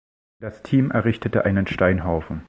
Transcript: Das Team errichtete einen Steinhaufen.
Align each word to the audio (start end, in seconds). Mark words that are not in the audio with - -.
Das 0.39 0.63
Team 0.63 0.89
errichtete 0.89 1.45
einen 1.45 1.67
Steinhaufen. 1.67 2.39